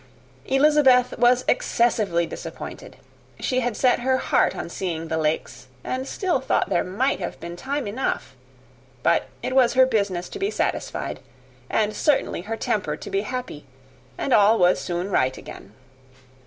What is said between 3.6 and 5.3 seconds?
set her heart on seeing the